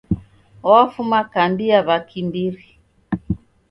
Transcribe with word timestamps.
Wafuma 0.69 1.19
kambi 1.33 1.65
ya 1.71 1.79
w'akimbiri. 1.87 2.65